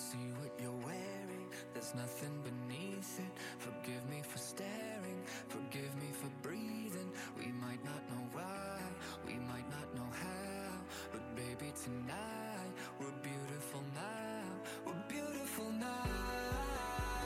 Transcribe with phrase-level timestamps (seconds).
[0.00, 1.46] see what you're wearing.
[1.74, 3.32] There's nothing beneath it.
[3.58, 5.20] Forgive me for staring.
[5.48, 7.10] Forgive me for breathing.
[7.36, 8.80] We might not know why.
[9.26, 10.72] We might not know how.
[11.12, 14.48] But baby, tonight we're beautiful now.
[14.86, 16.08] We're beautiful now.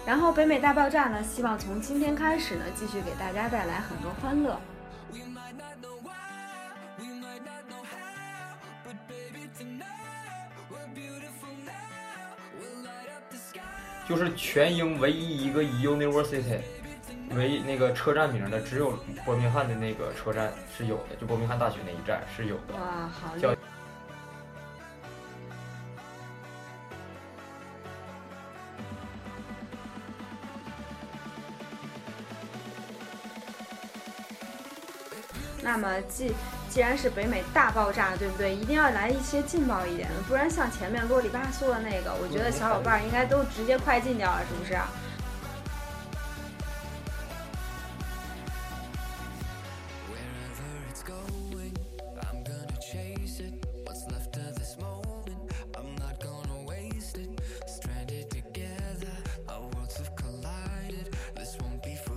[0.06, 4.60] 然后北美大爆炸呢，希望从今天开始呢，继续给大家带来很多欢乐。
[14.08, 16.58] 就是全英唯一一个以 University
[17.34, 22.74] 为那个车站名的，只有伯明翰的那个车站是有的，就伯明翰大学那一站是有的。
[22.74, 23.56] 哇，好厉叫害！
[35.62, 36.34] 那么既
[36.74, 38.52] 既然是北美大爆炸，对不对？
[38.52, 44.76] 一定要来一些劲爆一点的，不然像前面啰里吧嗦的那个，我觉得小伙伴应该都直接快进掉了，是不是？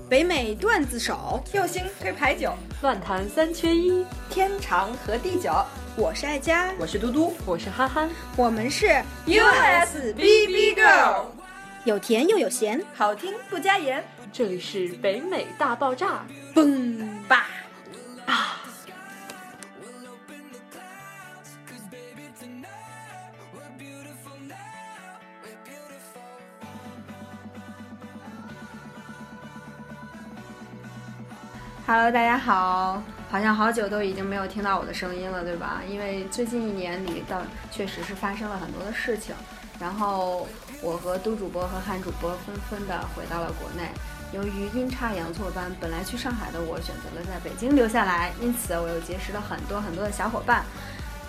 [0.09, 5.51] 北美段子手，右星推牌九，乱弹三缺一，天长和地久。
[5.97, 8.85] 我是爱佳，我是嘟嘟，我是憨憨，我们是
[9.25, 11.25] USBB Girl，
[11.83, 16.25] 有甜又有咸，好听不加盐，这里是北美大爆炸。
[16.55, 17.47] 嘣吧！
[31.89, 35.81] Hello，大家好，好像好久都已经没有听到我的声音了，对吧？
[35.89, 39.33] 因为最近一年里，倒确实是发生了很多的事情。
[39.79, 40.45] 然后
[40.81, 43.89] 我和都主播和汉主播纷纷的回到了国内。
[44.33, 50.65] 由于阴差阳错般，本来去上海的我选择了在北京留下来，因此我又结识了很多很多的小伙伴。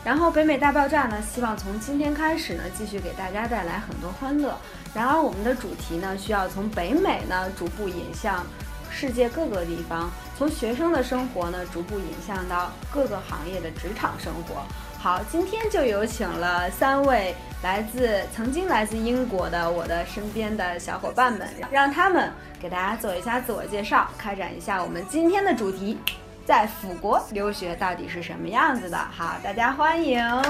[0.03, 4.59] 然后北美大爆炸呢，希望从今天开始呢，继续给大家带来很多欢乐。
[4.93, 8.45] 然而我们的主题呢，需要从北美呢逐步引向
[8.91, 14.63] 世界各个地方，从学生的生活呢逐步引向到各个行业的职场生活。
[14.97, 25.99] 好，今天就有请了三位来自曾经来自英国的我的身边的小伙伴们，让他们给大家做一下自我介绍，开展一下我们今天的主题。
[26.47, 28.97] 在辅国留学到底是什么样子的？
[28.97, 30.25] 好，大家欢迎。
[30.25, 30.41] 啊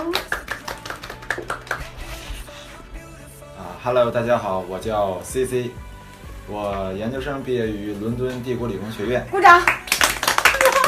[3.83, 5.71] ，Hello，大家好，我叫 CC，
[6.47, 9.27] 我研究生毕业于伦敦帝国理工学院。
[9.31, 9.61] 鼓掌。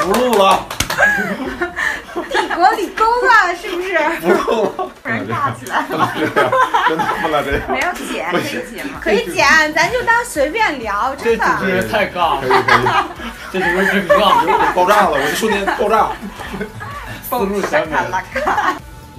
[0.02, 0.66] 不录了，
[2.30, 3.98] 帝国理工啊，是不是？
[4.20, 6.50] 不录了，不然尬起来不能这样，
[6.88, 7.70] 真的不能这样。
[7.70, 8.98] 没有剪，可以剪吗？
[9.02, 11.44] 可以剪，咱就当随便聊，真的。
[11.60, 12.50] 这人太尬了，可以，
[13.52, 16.08] 这主持人真尬，爆炸了，我就瞬间爆炸。
[17.28, 18.22] 思路全没了。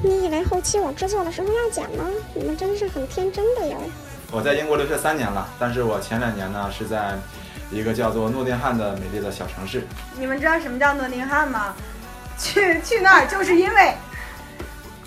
[0.04, 2.06] 你以为后期我制作的时候要剪吗？
[2.34, 3.78] 你们真是很天真的哟。
[4.32, 7.18] 我在英国留学三年了，但是我前两年呢是在
[7.72, 9.88] 一个叫做诺丁汉的美丽的小城市。
[10.20, 11.74] 你们知道什么叫诺丁汉吗？
[12.38, 13.94] 去去那儿就是因为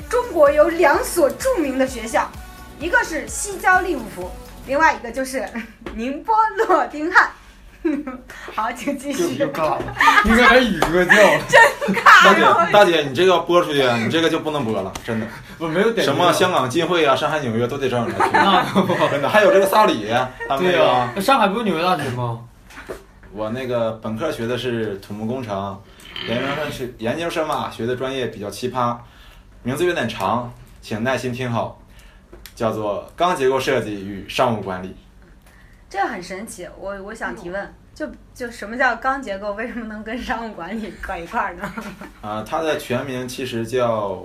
[0.08, 2.30] 中国有两所著名的学校，
[2.78, 4.30] 一个是西交利物浦，
[4.66, 5.44] 另外一个就是
[5.94, 6.34] 宁波
[6.66, 7.28] 诺丁汉。
[8.54, 9.36] 好，请继续。
[9.36, 11.40] 就就尬了， 应该把宇哥叫 了，
[12.14, 15.26] 大姐，大姐，你这个播出去，你这个就不能播了，真的。
[15.58, 19.28] 我没有点什么香港金会啊，上海、纽约都得找你来那听，真的。
[19.28, 20.08] 还有这个萨里，
[20.48, 22.40] 他们那个对呀，那上海不是纽约大学吗？
[23.34, 25.76] 我那个本科学的是土木工程，
[26.28, 28.96] 研究生学研究生嘛，学的专业比较奇葩，
[29.64, 31.76] 名字有点长，请耐心听好，
[32.54, 34.94] 叫做钢结构设计与商务管理。
[35.90, 39.52] 这个很神奇，我我想提问，就就什么叫钢结构？
[39.54, 41.74] 为什么能跟商务管理搁一块儿呢？
[42.22, 44.24] 啊、它的全名其实叫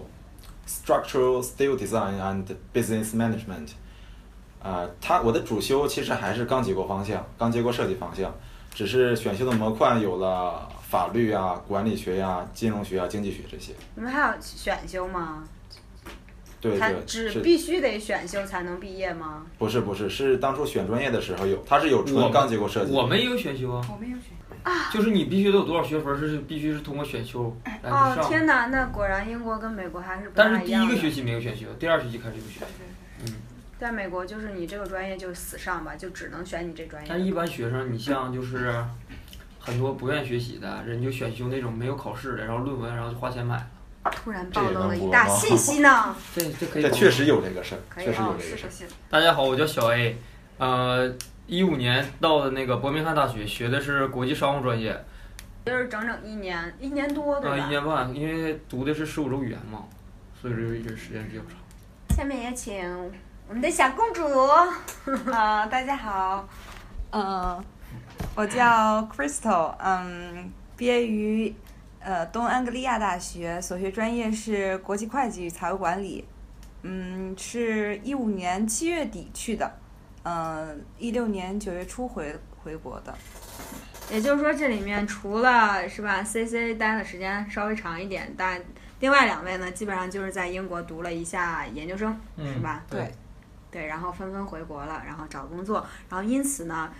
[0.67, 3.71] Structural Steel Design and Business Management。
[4.61, 8.31] 啊、它我的主修其实还是钢结构方向，钢结构设计方向，
[8.73, 13.73] 只是选修的模块有了法律啊、管理学呀、金融学啊、经济学这些。
[13.95, 15.43] 你们还有选修吗？
[16.61, 19.45] 对才对，是只必须得选修才能毕业吗？
[19.57, 22.91] 不是不是是当初选专业的时候有，它是有我纯钢结构设计。
[22.91, 24.33] 我们也有选修啊，我们有选
[24.63, 24.89] 啊。
[24.91, 28.27] 就是你必须得有多少学分是必须是通过选修来上。
[28.27, 30.87] 天哪，那果然英国跟美国还是不但是太一样的。
[30.87, 32.83] 第一个学期没有选修，第二学期开始有选修。
[33.79, 37.07] 嗯，在美国就是你这个专业就死上吧，就只能选你这专业。
[37.09, 38.83] 但一般学生，你像就是
[39.57, 43.67] 很多不愿意学习的人，就选修那种没有考试的，然后论文然后就花钱买了。
[44.11, 46.15] 突然暴露了一大信息呢。
[46.35, 48.87] 这这可以播这确实有这个事儿，确实有哦，这个事儿。
[49.09, 50.17] 大家好，我叫小 A，
[50.57, 51.13] 呃，
[51.47, 55.05] 一五年到的那个伯明翰大学，学的是国际商务专业，
[55.65, 57.65] 就是整整一年，一年多，对呃，吧？
[57.65, 59.85] 一年半，因为读的是十五周语言嘛，
[60.41, 61.51] 所以这这时间比较长。
[62.17, 62.75] 下面也请
[63.49, 64.23] 我们的小公主。
[65.31, 66.47] 啊、 大家好，
[67.09, 67.59] 呃，
[68.35, 71.51] 我叫 Crystal，嗯，毕业于
[71.99, 76.23] 呃东安格利亚大学，所学专业是国际会计与财务管理，
[76.83, 79.79] 嗯，是一五年七月底去的，
[80.21, 83.11] 嗯，一六年九月初回回国的。
[84.11, 88.61] 也就是说，这里面除了是吧，C C 待的时间稍微长一点，但
[88.99, 92.83] 另外两位呢，基本上就是在英国读了一下研究生，嗯是吧？
[92.89, 93.11] 对，
[93.71, 96.91] 对，然后纷纷回国了，然后找工作，然后因此呢，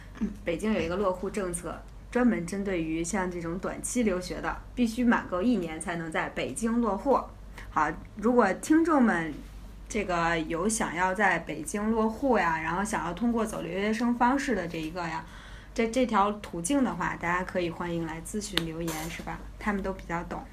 [0.45, 1.81] 北京有一个落户政策，
[2.12, 7.19] 专门针对于像这种短期留学的，必须满够一年才能在北京落户。
[7.71, 9.33] 好，如果听众们
[9.88, 15.25] 这个有想要在北京落户呀，然后想要通过走留学生方式的这一个呀，
[15.74, 19.39] 这这条途径的话，大家可以欢迎来咨询留言，是吧？
[19.57, 20.44] 他们都比较懂。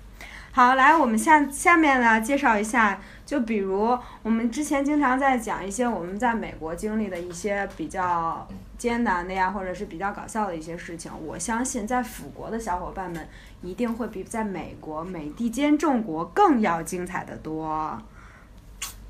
[0.56, 8.48] 好，来，我们下下面呢介绍一下，就比如我们之前经常在讲一些我们在美国经历的一些比较
[8.78, 11.12] 艰难的呀，或者是比较搞笑的一些事情。
[11.26, 13.28] 我相信在辅国的小伙伴们
[13.60, 18.00] 一定会比在美国美利坚众国更要精彩的多，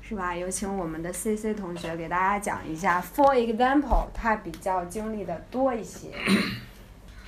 [0.01, 0.35] 是吧？
[0.35, 6.09] 有请我们的 C C 同学给大家讲一下，For example，他比较经历的多一些。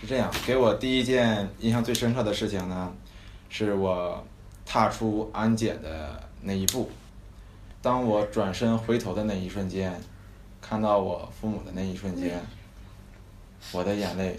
[0.02, 2.94] 是这样，给我第一件印象最深刻的事情呢，
[3.50, 4.24] 是我
[4.66, 6.90] 踏出安检的那一步。
[7.82, 10.00] 当我转身回头的那一瞬间，
[10.62, 12.40] 看到我父母的那一瞬间，
[13.72, 14.38] 我的眼泪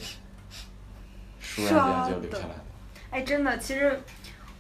[1.42, 2.64] 倏然间就流下来了。
[3.10, 3.98] 哎，真的，其实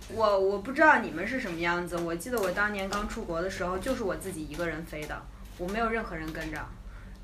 [0.08, 1.96] 我我不知道你们是什么样子。
[1.96, 5.22] 我记得我当年刚出国的时候，就是我自己一个人飞的，
[5.58, 6.58] 我没有任何人跟着。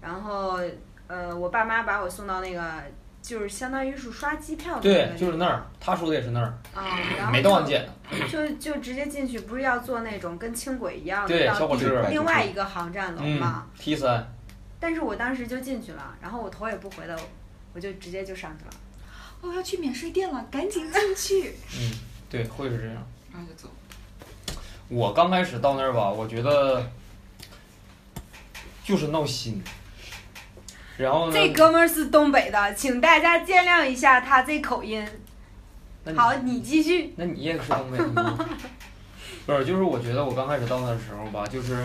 [0.01, 0.61] 然后，
[1.07, 2.83] 呃，我爸妈把我送到那个，
[3.27, 7.93] 就是相当于是刷机票的对，就是那儿，他说的也是那儿，啊，然后没到安就检呢。
[8.31, 13.67] 就就直接进去，不是要坐那种跟轻轨一样的对到第小火车另外一个航站楼嗯嘛。
[13.77, 14.33] ，T 三，
[14.79, 17.19] 但是我当时就进去了，然后我头也不回的，
[17.73, 18.71] 我就直接就上去了。
[19.41, 21.91] 哦，要去免税店了，赶紧进去， 嗯，
[22.31, 23.05] 对，会是这样。
[23.33, 23.69] 然后就走。
[24.87, 26.89] 我刚开始到那儿吧，我觉得
[28.85, 29.61] 就是闹心。
[30.99, 31.33] 然后呢？
[31.33, 35.07] 这哥们儿是东北的，请大家见谅一下他这口音。
[36.15, 37.13] 好，你继续。
[37.17, 38.39] 那你也是东北的吗？
[39.45, 41.77] 不是，就是我觉得我刚开始到那的时候吧，就是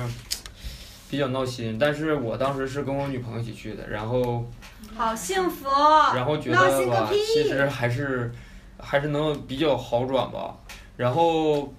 [1.09, 1.77] 比较闹心。
[1.79, 4.45] 但是我当时是跟我女朋友一起去的，然后
[4.95, 5.67] 好幸福。
[6.15, 8.31] 然后觉闹得吧，其实还是
[8.79, 10.55] 还是能比较好转吧。
[10.97, 11.73] 然后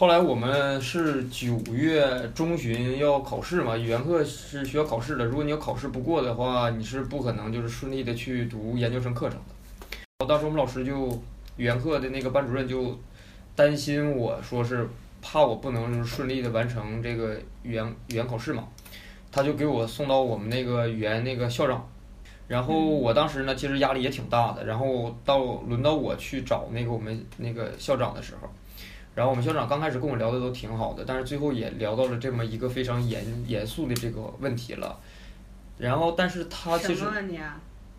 [0.00, 5.26] 后来我们是九月中旬要考试嘛，语言课是需要考试的。
[5.26, 9.38] 如果你要考试不过的话，你是不可能就是顺利的去读研究生课程
[10.18, 10.26] 的。
[10.26, 11.08] 当时我们老师就
[11.58, 12.98] 语言课的那个班主任就
[13.54, 14.88] 担心我说是
[15.20, 18.68] 怕我不能顺利的完成这个语言语言考试嘛，
[19.30, 21.86] 他就给我送到我们那个语言那个校长。
[22.48, 24.64] 然后我当时呢，其实压力也挺大的。
[24.64, 28.48] 然后到轮到我去找那个我们那个校长的时候，
[29.14, 34.98] 然后我们校长刚开始跟我聊的都挺好的，但是最后也聊到了这么一个非常严严肃的这个问题了。
[35.78, 37.04] 然后，但是他其实？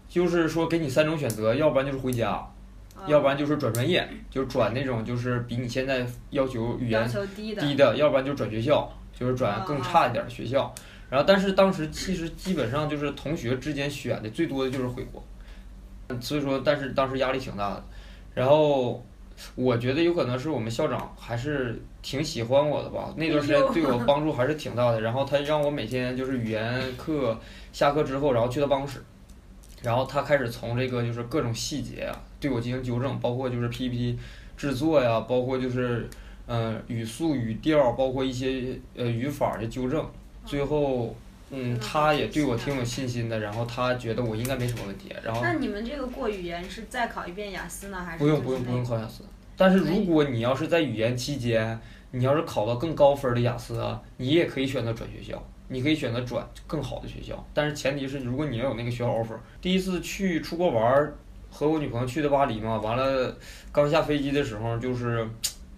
[0.07, 2.45] 就是说给你三种选择，要不然就是回家，
[2.97, 7.61] 嗯要不然就是转专业，就是转那种就是比你现在要求语言低的。
[7.61, 10.73] 低的，要不然就转学校，就是转更差一点的学校。
[11.09, 15.23] 然后，但是当时其实基本上就是同学之间选的最多的就是回国，
[16.19, 17.83] 所以说，但是当时压力挺大的。
[18.35, 19.01] 然后
[19.55, 25.01] 我觉得有可能是我们校长还是挺喜欢我的吧，那段时间对我帮助还是挺大的。
[25.01, 27.37] 然后他让我每天就是语言课
[27.71, 29.03] 下课之后，然后去他办公室，
[29.81, 34.17] 然后他开始从这个就是各种细节啊对我进行纠正，包括就是 PPT
[34.57, 36.09] 制作呀，包括就是
[36.47, 40.05] 嗯、呃语速、语调，包括一些呃语法的纠正。
[40.43, 41.15] 最后，
[41.51, 49.23] 嗯，他也对我挺有信心的，然后他觉得我应该没什么问题，然后那你们这个过语言是再考一遍雅思呢，还是是不用不用不用考雅思。
[49.57, 51.79] 但是如果你要是在语言期间，
[52.11, 59.37] 你要是考到更高分的雅思啊，你也可以选择转学校，你可以选择转更好的学校，但是前提是如果你要有那个学校 offer。
[59.61, 61.13] 第一次去出国玩儿，
[61.49, 63.37] 和我女朋友去的巴黎嘛，完了
[63.71, 65.27] 刚下飞机的时候就是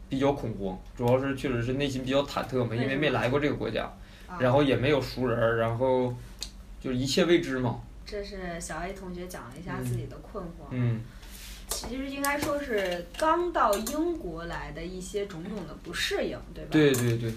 [0.08, 3.94] 比较恐慌，主要是确实是内心比较忐忑嘛，因为没来过这个国家，啊
[4.40, 6.14] 然后也没有熟人儿，然后
[6.82, 7.82] 就一切未知嘛。
[8.06, 10.68] 这是小 A 同学讲了一下自己的困惑。
[10.72, 11.02] 嗯，
[11.70, 16.70] 其实应该说是刚到英国来的一些种种的不适应，对吧？
[16.72, 17.34] 对对对，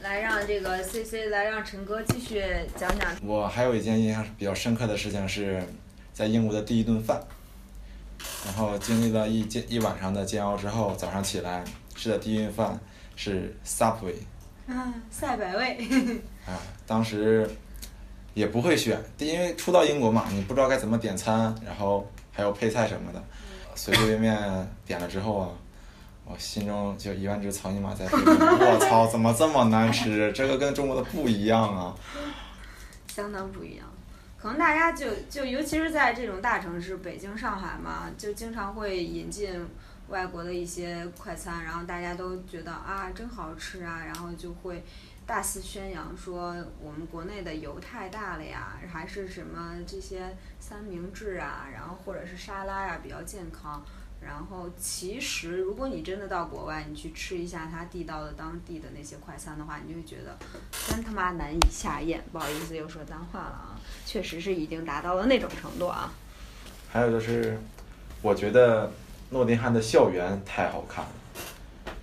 [0.00, 2.44] 来让这个 C C 来让陈哥继续
[2.76, 3.16] 讲讲。
[3.22, 5.62] 我还有一件印象比较深刻的事情是，
[6.12, 7.20] 在英国的第一顿饭，
[8.44, 12.78] 然后经历了一煎一晚上的煎熬之后，早上起来吃的第一顿饭
[13.16, 14.14] 是 Subway
[14.68, 15.78] 啊，赛百味。
[16.46, 16.54] 啊，
[16.86, 17.48] 当时
[18.34, 23.22] 也不会选，因为初到英国嘛，你不知道该怎么点餐，然后还有配菜什么的，
[23.74, 25.48] 随随便便点了之后啊，
[26.24, 28.36] 我心中就一万只草泥马在飞奔。
[28.36, 30.30] 我操，怎么这么难吃？
[30.32, 31.96] 这个跟中国的不一样啊！
[33.08, 33.86] 相当不一样。
[34.36, 39.66] 可能大家就就尤其是在这种大城市，北京、上海嘛，就经常会引进
[40.08, 44.82] 外国的一些快餐，然后大家都觉得啊真好吃啊，然后就会
[45.26, 53.84] 大肆宣扬说我们国内的油太大了呀，还是什么这些三明治啊，然后或者是沙拉呀比较健康。
[54.20, 60.36] 然后其实如果你真的到国外，你去吃一下它地道的当地的那些快餐的话，你就会觉得
[60.88, 62.20] 真他妈难以下咽。
[62.32, 66.12] 不好意思，又说脏话了啊，确实是已经达到了那种程度啊。
[66.90, 67.56] 还有就是，
[68.20, 68.90] 我觉得
[69.30, 71.10] 诺丁汉的校园太好看了。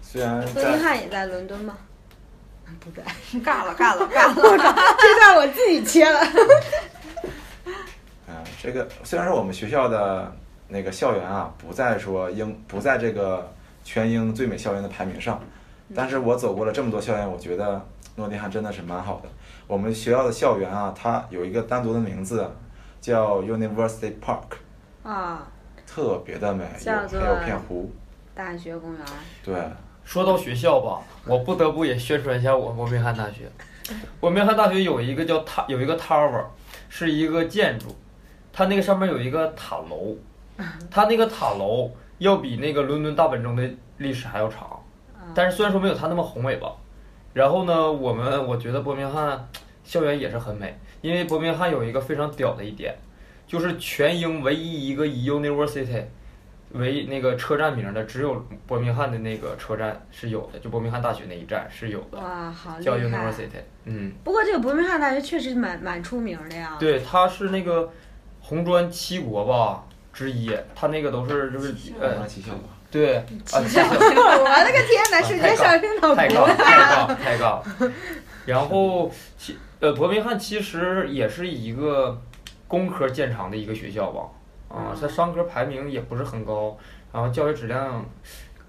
[0.01, 1.75] 虽然诺丁在汉也在伦敦吗？
[2.79, 3.03] 不在，
[3.39, 4.36] 尬了尬了 尬了！
[5.00, 6.20] 这段我自己切了。
[8.27, 10.36] 嗯，这个虽然说我们学校的
[10.67, 13.50] 那个校园啊，不在说英不在这个
[13.84, 15.39] 全英最美校园的排名上，
[15.96, 19.29] 但是我走过了这么多校园，我觉得诺丁汉真的是蛮好的。
[19.67, 22.51] 我们学校的校园啊，它有一个单独的名字，
[23.00, 24.58] 叫 University Park，
[25.03, 25.48] 啊，
[25.96, 27.90] 特别的美，叫做还有片湖。
[28.36, 29.02] 大学公园。
[29.42, 29.56] 对，
[30.04, 33.50] 说到学校吧，我不得不也宣传一下我伯明翰大学。
[34.20, 36.44] 伯明翰大学有一个叫塔，有一个 tower，
[36.90, 37.96] 是一个建筑，
[38.52, 40.18] 它那个上面有一个塔楼，
[40.92, 43.66] 它那个塔楼要比那个伦敦大本钟的
[44.00, 44.78] 历史还要长，
[45.34, 46.74] 但是虽然说没有它那么宏伟吧。
[47.32, 49.48] 然后呢，我们我觉得伯明翰
[49.86, 52.94] 校园也是很美，因为伯明翰有一个非常屌的一点，
[53.48, 56.04] 就是全英唯一一个以 University
[56.72, 63.48] 为那个车站名的，只有伯明翰的那个车站是有的，就伯明翰大学那一站是有的，哇，好厉叫！University。
[63.86, 66.75] 嗯，不过这个伯明翰大学确实蛮蛮出名的呀。
[66.80, 67.92] 对，它是那个
[68.42, 72.28] 红砖七国吧之一，它那个都是就是呃。
[72.92, 73.24] 对，啊，
[73.60, 77.62] 气象，我的个天哪，瞬间上升到太杠国太高太杠。
[78.46, 82.22] 然后其呃，伯明翰其实也是一个
[82.75, 84.29] 工科建厂的一个学校吧，
[84.67, 86.77] 啊，它商科排名也不是很高，
[87.13, 88.05] 然后教学质量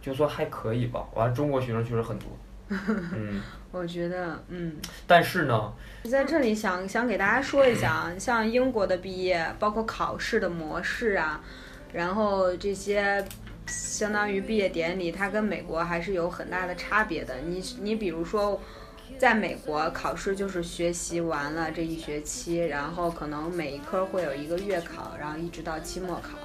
[0.00, 1.04] 就说还可以吧。
[1.12, 2.28] 完了，中国学生确实很多，
[2.70, 4.76] 嗯，我觉得，嗯，
[5.08, 5.72] 但是呢，
[6.04, 11.40] 在这里想想给大家说一下啊，像英国的毕业，包括考试的模式啊，
[11.92, 13.24] 然后这些
[13.66, 17.40] 相当于毕业典礼，它跟美国还是有很大的差别的。
[17.40, 18.60] 你你比如说，
[19.18, 26.38] 在美国考试就是学习完了这一学期，然后可能每一科会有一个月考，然后一直到期末考，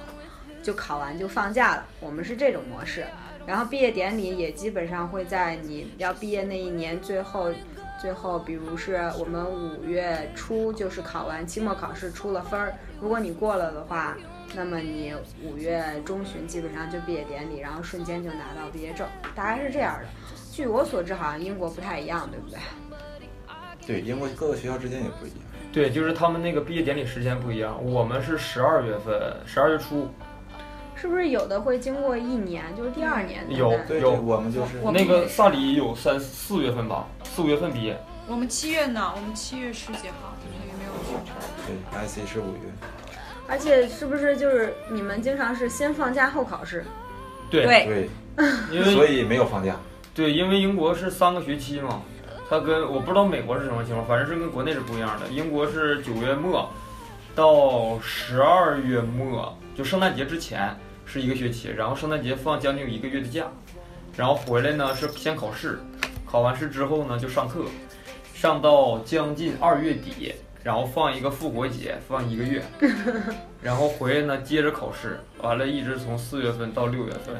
[0.62, 1.86] 就考完就放假了。
[2.00, 3.04] 我们是这种模式。
[3.44, 7.52] 然后毕业典礼也基本上会在你要毕业那一年最后，
[8.00, 14.16] 最后比如是我们五月初就是考完期末考试出了分儿，如果你过了的话，
[14.54, 15.12] 那么你
[15.42, 20.06] 五月中旬基本上就毕业典礼，然后瞬间就拿到毕业证，大概是这样的。
[20.52, 22.58] 据我所知，好像英国不太一样，对不对？
[23.86, 25.38] 对，英国各个学校之间也不一样。
[25.72, 30.10] 对，就是他们那个毕业典礼时间不一样，我们是十二月份，十二月初，
[30.94, 37.98] 是不是有的会经过一年，就是第二年有对对，有我们就是我们那个萨里有三四月份吧，四五月份毕业。
[38.28, 41.32] 我们七月呢，我们七月十几号，所以没有去。
[41.66, 41.74] 对
[42.06, 42.70] ，IC 是五月。
[43.48, 46.84] 而且是不是就是你们经常是先放假后考试？
[47.50, 48.08] 对，对对，
[48.70, 49.74] 因为所以没有放假。
[50.14, 52.02] 对，因为英国是三个学期嘛，
[52.48, 55.26] 它跟我不知道美国是什么情况，反正是跟国内是不一样的。
[55.28, 56.70] 英国是九月末
[57.34, 60.76] 到十二月末，就圣诞节之前
[61.06, 63.46] 是一个学期，然后圣诞节放将近一个月的假，
[64.14, 65.78] 然后回来呢是先考试，
[66.26, 67.64] 考完试之后呢就上课，
[68.34, 72.62] 上到将近二月底，然后放一个复活节，放一个月，
[73.62, 77.34] 然后回来呢接着考试，完了一直从四月份到六月份。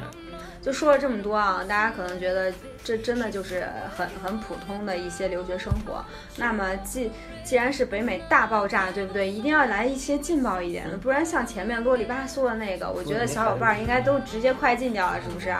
[0.63, 2.51] 就说了这么多啊，大家可能觉得
[2.85, 6.03] 这真的就是很很普通的一些留学生活。
[6.37, 7.11] 那么既
[7.43, 9.29] 既然是北美大爆炸，对不对？
[9.29, 15.53] 一定要来一些劲爆一点的，不然像前面啰里吧嗦的那个，我觉得小伙伴儿应该都直接快进掉了，是不是？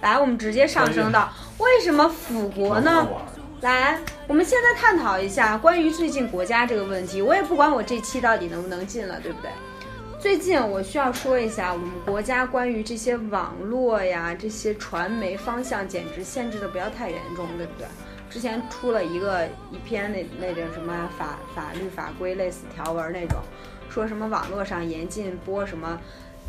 [0.00, 3.08] 来，我们直接上升到为什么腐国呢？
[3.60, 7.20] 来，我们现在探讨一下关于最近国家这个问题。
[7.20, 9.50] 我也不管我这期到底能不能进了，对不对？
[10.24, 17.86] 最近我需要说一下，我们国家关于这些网络呀、这些传媒方向，简直限制的不要太严重，对不对？
[18.30, 23.38] 之前出了一个一篇那那种什么法法律法规类似条文那种，
[23.90, 26.00] 说什么网络上严禁播什么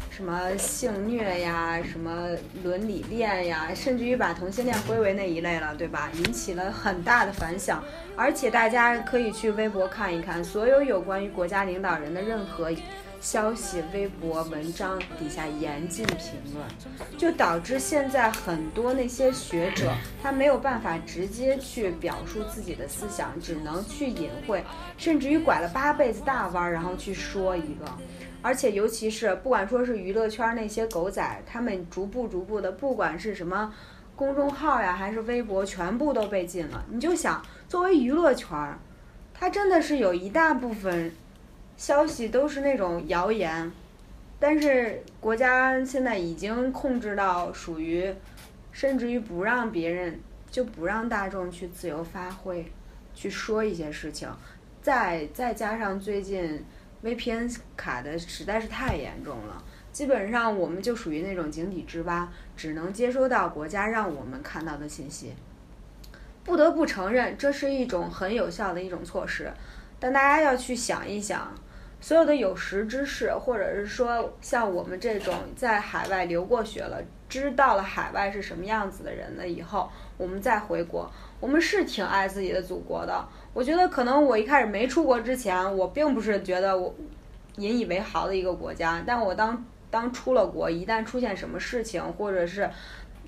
[0.09, 2.29] 什么性虐呀、什么
[2.63, 6.09] 伦理恋呀，甚至于把同性恋归为那一类了，对吧？
[6.13, 7.83] 引起了很大的反响，
[8.15, 12.71] 而且大家可以去微博看一看，所有有关于国家领导人的任何。
[13.25, 16.63] 消息、微博、文章底下严禁评论，
[17.17, 19.91] 就导致现在很多那些学者
[20.21, 24.63] 他没有办法直接去表述自己的思想，只能去隐晦，
[24.95, 27.85] 甚至于拐了八辈子大弯儿，然后去说一个。
[28.43, 33.73] 而且尤其是不管说是娱乐圈那些狗仔，他们逐步逐步的，不管是什么
[34.15, 36.85] 公众号呀，还是微博，全部都被禁了。
[36.91, 38.77] 你就想，作为娱乐圈儿，
[39.33, 41.11] 它真的是有一大部分。
[41.77, 43.71] 消息都是那种谣言，
[44.39, 48.13] 但是国家现在已经控制到属于，
[48.71, 52.71] 甚至于不让别人就不让大众去自由发挥，
[53.13, 54.29] 去说一些事情。
[54.81, 56.63] 再再加上最近
[57.03, 65.33] VPN 卡的实在是太严重了，基本上我们就属于那种井底之蛙，只能接收到国家让我们看到的信息。
[66.43, 69.51] 不得不承认，这是一种很有效的一种措施，
[69.99, 71.53] 但大家要去想一想。
[72.05, 83.27] 所有的有识之士，或者是说像我们这种在海外留过学了，知道了海外是什么样子的人了以后，我们再回国，我们是挺爱自己的祖国的。
[83.55, 86.93] 我觉得可能我一开始没出国之前，我并不是觉得我
[87.55, 92.69] 引以为豪的一个国家，但我当当出了国，一旦出现什么事情，或者是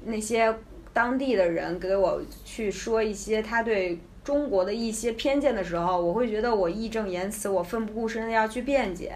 [0.06, 0.56] 那些
[0.94, 4.00] 当地的人给我去说一些他对。
[4.28, 9.16] 中国的一些偏见的时候，我会觉得我义正言辞，我奋不顾身的要去辩解，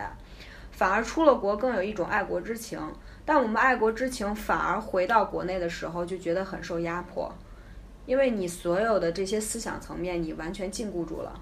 [0.72, 2.80] 反而出了国更有一种爱国之情。
[3.26, 7.30] 但我们爱国之情反而回到国内的时候就觉得很受压迫，
[8.06, 11.38] 因为你所有的这些思想层面你完全禁锢住了，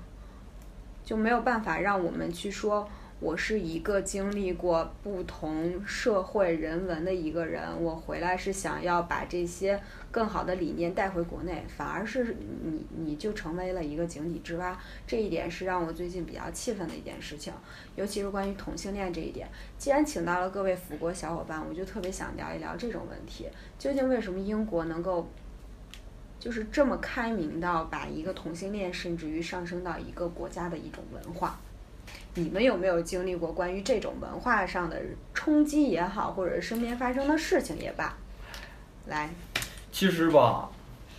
[1.04, 2.90] 就没有办法让我们去说。
[3.22, 9.78] 我是一个经历过不同社会人文的一个人，我回来是想要把这些
[10.12, 17.54] 更好的理念带回国内，反而是你你就成为了一个井底之蛙，这一点是让我最近比较气愤的一件事情，
[17.96, 19.48] 尤其是关于同性恋这一点。
[19.78, 25.30] 既然请到了各位辅国小伙伴，我就特别想聊一聊这种问题，究竟为什么英国能够
[26.40, 31.60] 就是这么开明到把一个同性恋甚至于上升到一个国家的一种文化？
[32.34, 35.00] 你们有没有经历过关于这种文化上的
[35.34, 38.18] 冲击也好，或者身边发生的事情也罢？
[39.06, 39.30] 来，
[39.92, 40.70] 其实吧，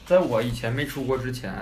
[0.06, 1.52] 在我以前没出国之前，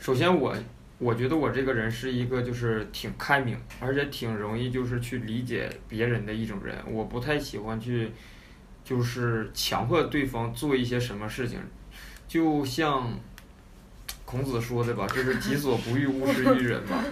[0.00, 0.54] 首先我
[0.98, 6.76] 我觉得我这个人是一个就是挺开明，而且挺容易就是去理解别人的一种人。
[6.86, 8.10] 我不太喜欢去
[8.84, 11.58] 就是强迫对方做一些什么事情，
[12.26, 13.18] 就像
[14.24, 17.04] 孔子说的吧，就是己所不欲，勿施于人吧。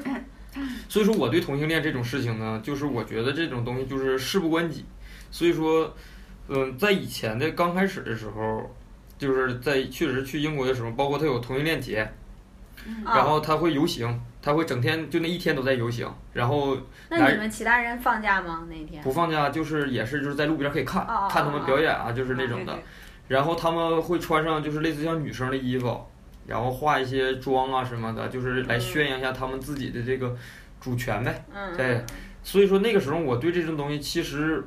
[0.89, 4.85] 所以说，我对同性恋这种事情呢，就是我觉得这种东西就是事不关己。
[5.31, 5.95] 所以说，
[6.49, 8.75] 嗯，在以前的刚开始的时候，
[9.19, 12.09] 就是在确实去英国的时候，包括他有同性恋节，
[13.05, 16.09] 然后他会游行，他会整天就那一天都在游行。
[16.33, 16.77] 然后，
[17.09, 18.67] 那你们其他人放假吗？
[18.69, 19.03] 那一天？
[19.03, 22.79] 不放假，就是也是就是在路边可以看看他们表演啊，就是那种的。
[23.29, 26.07] 然后他们会穿上就是类似像女生的衣服。
[26.47, 30.33] 然后化一些妆啊什么的，就是来宣扬一下他们自己的这个
[30.81, 31.45] 主权呗。
[31.77, 32.01] 对，
[32.45, 34.65] 所以说那个时候我对这种东西其实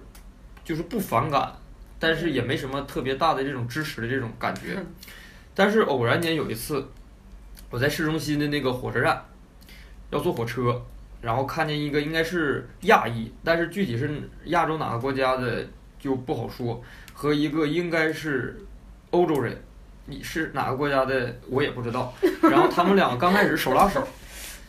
[0.65, 1.53] 就是不反感，
[1.99, 4.77] 但是也没什么特别大的这种支持的这种感觉。
[5.53, 6.88] 但是偶然间有一次，
[7.69, 9.23] 我在市中心的那个火车站
[10.09, 10.81] 要坐火车，
[11.21, 14.09] 然后看见一个应该是亚裔，但是具体是
[14.45, 15.67] 亚洲哪个国家的
[15.99, 16.81] 就不好说，
[17.13, 18.59] 和一个应该是
[19.12, 19.62] 欧洲人。
[20.05, 21.35] 你是哪个国家的？
[21.49, 22.12] 我也不知道。
[22.41, 24.07] 然后他们两个刚开始手拉手。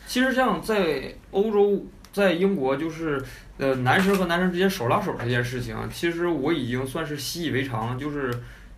[0.05, 3.23] 其实像在欧洲，在英国，就是
[3.57, 8.33] 呃，男生和男生之间手拉手这件事情，其实我已经算是习以为常，就是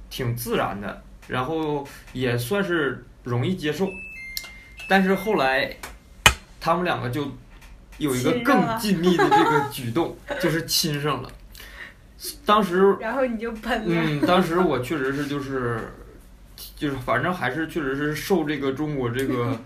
[0.10, 3.88] 挺自然的，然后也算是容易接受。
[4.88, 5.76] 但是后来，
[6.60, 7.32] 他们两个就
[7.98, 11.32] 有一个更紧密的这个举动，就是亲上了。
[12.46, 13.88] 当时，然后你就喷了。
[13.88, 15.91] 嗯，当时我确实是就是。
[16.78, 19.58] 就是反正还是确实是受这个中国这个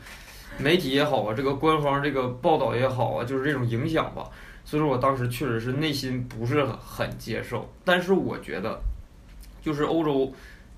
[0.59, 4.23] 媒体也好啊，这个官方这个报道也好啊，就是这种影响吧。
[4.65, 7.71] 所以说我当时确实是内心不是很接受。
[7.85, 8.79] 但是我觉得，
[9.61, 10.33] 就是欧洲，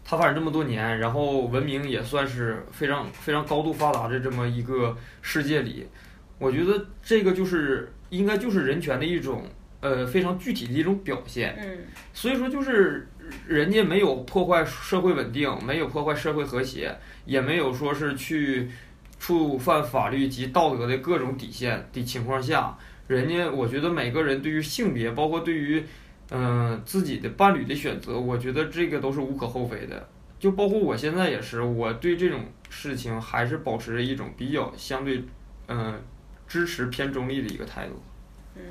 [0.05, 5.87] 它发展这么多年，然后文明也算是非常非常高度发达的这么一个世界里，
[6.37, 9.43] 我觉得这个就是应该就是人权的一种
[9.81, 11.57] 呃非常具体的一种表现。
[11.59, 11.77] 嗯
[12.13, 13.07] 所以说，就是
[13.47, 18.69] 人家没有破坏社会稳定，没有破坏社会和谐，也没有说是去
[19.19, 22.75] 触犯法律及道德的各种底线的情况下，
[23.07, 25.83] 人家我觉得每个人对于性别，包括对于
[26.31, 30.07] 嗯、自己的伴侣的选择，我觉得这个都是无可厚非的。
[30.39, 35.23] 就包括我现在也是，我对这种事情还是保持着一种比较相对
[35.67, 35.99] 嗯、
[36.47, 38.01] 支持偏中立的一个态度。
[38.55, 38.61] 嗯，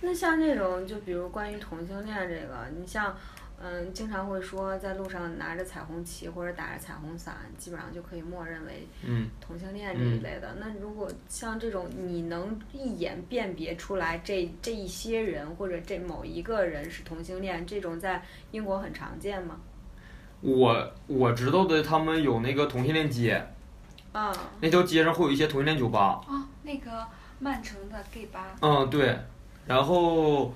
[0.00, 3.16] 那像这种，就比如关于同性恋这个，你像，
[3.66, 10.56] 嗯，经常会说在路上拿着彩虹旗或者打着彩虹伞，基本上就可以默认为嗯同性恋这一类的。
[10.60, 19.58] 那如果像这种，你能一眼辨别出来这这一些人或者这某一个人是同性恋，这种在英国很常见吗？
[20.42, 23.42] 我我知道的，他们有那个同性恋街，
[24.12, 26.20] 嗯，那条街上会有一些同性恋酒吧。
[26.28, 27.06] 哦，那个
[27.38, 29.18] 曼城的 gay 吧，嗯，对，
[29.66, 30.52] 然后，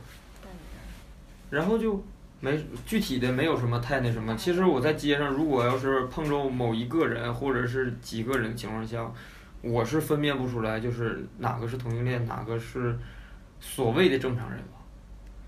[1.49, 2.05] 然后就
[2.41, 4.37] 没具体的没有什么太那什么。
[4.37, 9.11] 其实我在街上，如果要是碰着某一个人或者是几个人的情况下，
[9.63, 12.97] 我是分辨不出来，就是哪个是同性恋，哪个是
[13.59, 14.75] 所谓的正常人吧。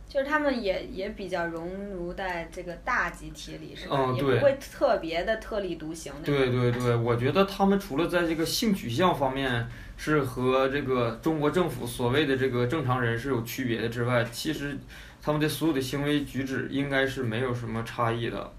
[0.08, 3.96] 就是他们也也比较融入在这个大集体里，是吧？
[3.96, 6.12] 嗯对也不会特别的特立独行。
[6.24, 9.64] 对对对，我觉得他们除了在这个性取向方面
[9.96, 14.76] 是和这个中国政府所谓的这个正常人是有区别的之外，其实
[15.22, 18.52] 他们的所有的行为举止应该是没有什么差异的。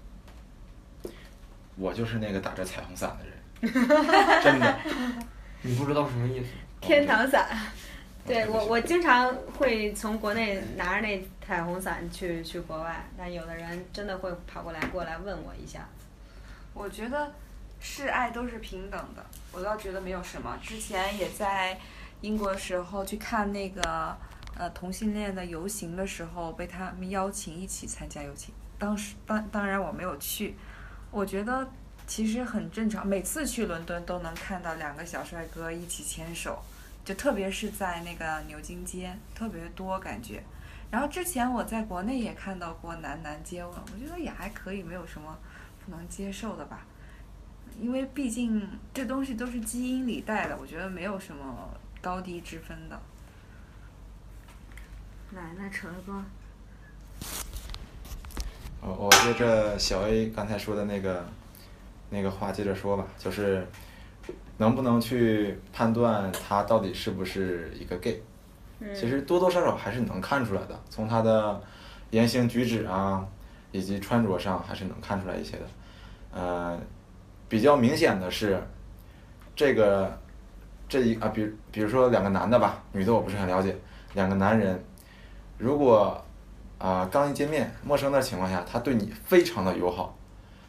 [1.76, 4.78] 我就是那个打着彩虹伞的人，真的。
[5.62, 6.46] 你不知道什么意思？
[6.80, 7.48] 天堂伞。
[8.24, 15.88] 对我，我经常会从国内拿着那彩虹伞去去国外，但有的人真的会跑过来过来问我一下。
[16.72, 17.32] 我觉得
[17.80, 20.56] 是爱都是平等的，我倒觉得没有什么。
[20.62, 21.76] 之前也在
[22.20, 24.16] 英国的时候去看那个
[24.56, 28.54] 呃同性恋的游行的时候，被他们邀请一起参加游行。
[28.78, 30.56] 当时当当然我没有去，
[31.10, 31.70] 我觉得
[32.06, 33.06] 其实很正常。
[33.06, 36.62] 每次去伦敦都能看到两个小帅哥一起牵手，
[37.04, 40.42] 就特别是在那个牛津街特别多感觉。
[40.90, 45.38] 然后之前我在国内也看到过男男接吻，我觉得也还可以，没有什么
[45.84, 46.84] 不能接受的吧。
[47.80, 51.70] 因为毕竟这东西都是基因里带的，我觉得没有什么
[52.02, 53.00] 高低之分的。
[55.34, 56.12] 来，那扯了哥，
[58.82, 61.24] 我我接着小 A 刚才说的那个
[62.10, 63.66] 那个话接着说吧，就是
[64.58, 68.22] 能不能去判断他到底是不是一个 gay？
[68.80, 71.62] 嗯其实多多少少还是能看出来的，从他的
[72.10, 73.26] 言行举止啊，
[73.70, 75.62] 以及穿着上还是能看出来一些的。
[76.32, 76.78] 呃，
[77.48, 78.62] 比较明显的是，
[79.56, 80.18] 这个
[80.88, 83.74] 这一啊，比比如说两个男的吧，女的我不是很了解，
[84.14, 84.82] 两个男人，
[85.58, 86.24] 如果
[86.78, 90.18] 啊、刚一见面陌生的情况下，他对你非常的友好，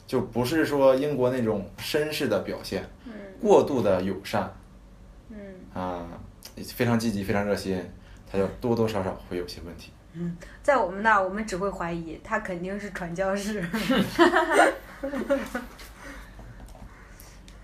[0.06, 4.54] 就不是说英国那种绅士的表现，嗯过度的友善，
[5.30, 5.38] 嗯，
[5.74, 6.06] 啊、
[6.76, 7.84] 非常积极，非常热心，
[8.32, 9.92] 他就多多少少会有些问题。
[10.62, 13.68] 在我们那儿，我们只会怀疑他肯定是传教士。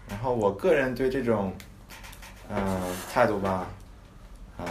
[0.09, 1.53] 然后我个人对这种，
[2.49, 2.81] 嗯、
[3.13, 3.67] 态度吧，
[4.57, 4.65] 嗯、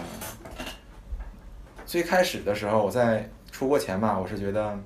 [1.89, 4.79] 最开始的时候我在出国前吧，我是觉得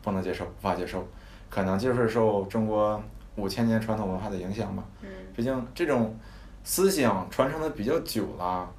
[0.00, 1.04] 不能接受，无法接受，
[1.50, 3.02] 可能就是受中国
[3.34, 4.84] 五千年传统文化的影响吧。
[5.02, 6.16] 嗯毕竟这种
[6.62, 8.72] 思想传承的比较久了，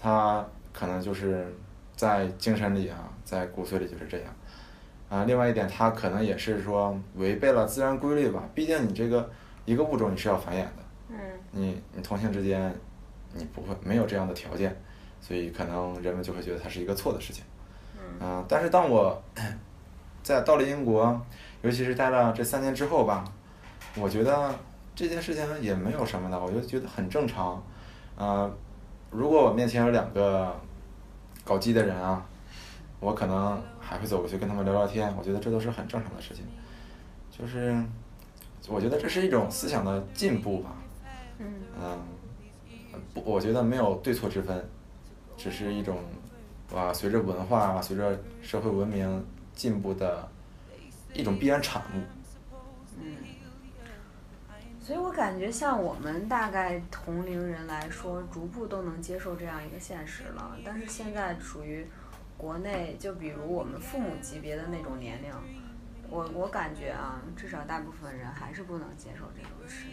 [0.00, 1.52] 它可能就是
[1.96, 4.32] 在精神里啊，在骨髓里就是这样。
[5.08, 8.48] 啊，另外一点，它可能也是说违背了自然规律吧。
[8.54, 9.28] 毕竟你这个
[9.64, 11.18] 一个物种你是要繁衍的，嗯
[11.50, 12.72] 你你同性之间，
[13.34, 14.80] 你不会没有这样的条件，
[15.22, 17.42] 所以可能人们就会觉得它是一个错的事情。
[17.96, 19.22] 嗯啊，但是当我
[20.22, 21.18] 在到了英国，
[21.62, 23.24] 尤其是待了这三年之后吧，
[23.96, 24.54] 我觉得
[24.94, 27.62] 这件事情也没有什么的，我就觉得很正常。
[28.16, 28.52] 呃，
[29.10, 30.54] 如果我面前有两个
[31.44, 32.22] 搞基的人啊，
[33.00, 36.44] 我可能还会走过去跟他们聊聊天，我觉得这都是很正常的事情。
[37.30, 37.74] 就是
[38.68, 40.70] 我觉得这是一种思想的进步吧。
[41.38, 41.98] 嗯嗯，
[43.14, 44.64] 不，我觉得没有对错之分，
[45.42, 45.98] 只是一种
[46.72, 49.26] 啊，随着文化、随着社会文明
[49.56, 50.28] 进步的
[51.12, 52.00] 一种必然产物。
[53.00, 53.16] 嗯。
[54.80, 60.56] 所以我感觉像我们大概同龄人来说，逐步都能接受这样一个现实了。
[60.64, 61.84] 但是现在属于
[62.36, 65.32] 国内，就比如我们父母级别的那种年龄，
[66.08, 69.86] 我我感觉啊，至少大部分人还是不能接受这种事，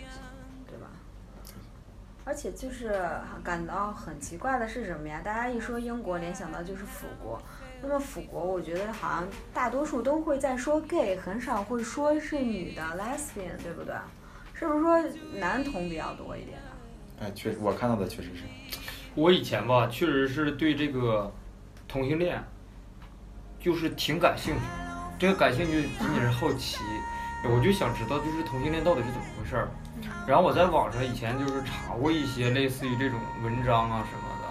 [2.29, 2.95] 而且就是
[3.43, 5.19] 感到很奇怪的是什么呀？
[5.25, 7.41] 大家一说英国，联想到就是腐国。
[7.81, 13.95] 那么腐国，我觉得好像大多数都会在说 gay，很少会说是女的 lesbian，对不对？
[14.53, 15.01] 是不是说
[15.39, 16.69] 男同比较多一点啊？
[17.21, 18.43] 哎，确实，我看到的确实是。
[19.15, 21.33] 我以前吧，确实是对这个
[21.87, 22.39] 同性恋，
[23.59, 24.61] 就是挺感兴趣。
[25.17, 26.77] 这个感兴趣仅仅是好奇，
[27.45, 29.67] 我就想知道就是同性恋到底是怎么回事儿。
[30.29, 34.45] 然后我在网上以前就是查过一些类似于这种文章啊什么的。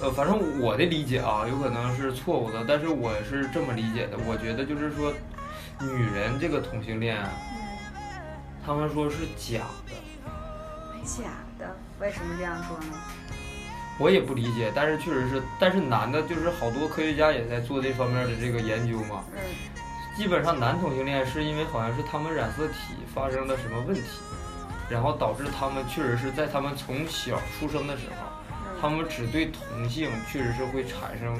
[0.00, 4.18] 它呃，反正我的理解啊，有可能是错误的，但是我是这么理解的。
[4.26, 5.14] 我觉得就是说，
[5.78, 7.24] 女人这个同性恋，
[8.66, 9.92] 他们说是假的。
[11.04, 11.22] 假
[11.56, 11.76] 的？
[12.00, 12.96] 为什么这样说呢？
[14.00, 19.22] 我也不理解，但是确实是，但是男的，就是好多科学家也在做这方面的这个研究嘛。
[19.32, 19.38] 嗯。
[20.20, 24.02] 基本上男同性恋是因为好像是他们染色体发生了什么问题，
[24.90, 28.26] 然后导致他们确实是在他们从小出生的时候，
[28.78, 31.34] 他们只对同性确实是会产生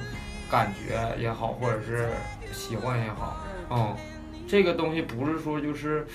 [0.51, 2.09] 感觉也好，或者是
[2.55, 3.95] 喜欢也好，嗯，
[4.49, 6.07] 这个东西不是说就是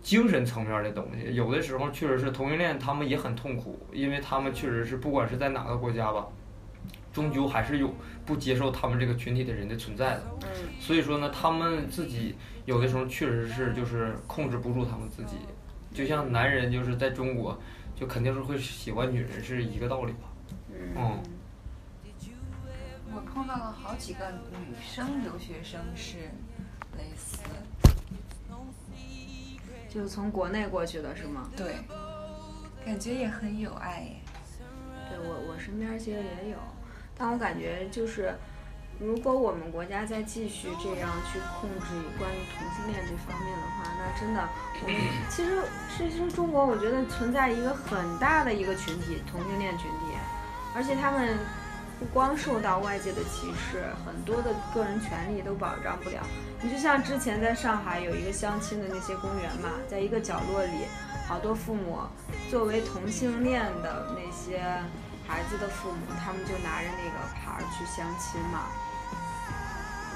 [0.00, 6.24] 精神层面的东西，有的时候确实是同性恋，他们也很痛苦，因为他们确实是不管是在哪个国家吧。
[7.12, 7.94] 终究还是有
[8.24, 10.22] 不接受他们这个群体的人的存在的，
[10.80, 15.36] 所以说呢，他们自己有的时候确实是就是控制不住他们自己，
[15.92, 17.60] 就像男人就是在中国，
[17.94, 20.32] 就肯定是会喜欢女人是一个道理吧，
[20.96, 21.22] 嗯。
[23.14, 26.16] 我碰到了好几个女生留学生是
[26.96, 27.42] 类似，
[29.86, 31.50] 就是从国内过去的是吗？
[31.54, 31.74] 对，
[32.86, 34.16] 感觉也很有爱耶。
[35.10, 36.56] 对我我身边其实也有。
[37.22, 38.34] 但我感觉就是，
[38.98, 41.86] 如果我们国家再继续这样去控制
[42.18, 44.48] 关于同性恋这方面的话，那真的，
[44.82, 44.96] 我们
[45.30, 45.62] 其实
[45.96, 50.16] 其实中国我觉得存在一个很大的一个群体同性恋群体，
[50.74, 51.38] 而且他们
[52.00, 56.26] 不光受到外界的歧视，很多的个人权利都保障不了。
[56.60, 60.86] 你就像之前在上海有一个相亲的那些公园嘛，在一个角落里，
[61.28, 62.00] 好多父母
[62.50, 64.60] 作为同性恋的那些。
[65.32, 68.68] 孩子的父母，他们就拿着那个牌儿去相亲嘛。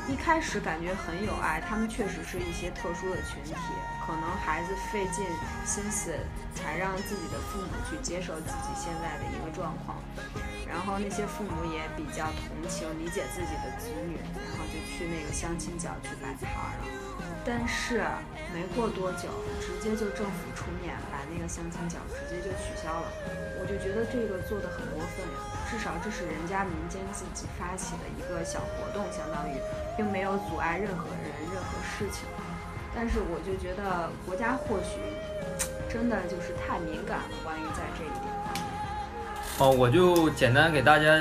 [0.07, 3.57] 一开始感觉很有爱，他们确实是一些特殊的群体，
[4.05, 5.25] 可能孩子费尽
[5.65, 6.13] 心思
[6.55, 9.97] 才让自己的父母去接受自己现在的一个状况，
[10.69, 17.06] 然后那些父母也比较同情、理解自己的子女，然后就去那个相亲角去摆摊了。
[17.47, 18.03] 但是
[18.53, 19.31] 没过多久，
[19.63, 23.07] 直接就政府出面把那个相亲角直接就取消了。
[23.61, 25.39] 我就觉得这个做的很过分呀，
[25.71, 29.55] 至少这是人家民间自己发起的一个小活动，相当于。
[29.97, 32.29] 并没有阻碍任何人、任何事情，
[32.95, 35.01] 但是我就觉得国家或许
[35.89, 38.63] 真的就是太敏感了，关于在这一点方面。
[39.59, 41.19] 哦，我就简单给大家